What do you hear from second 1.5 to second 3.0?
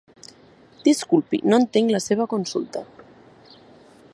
no entenc la seva consulta.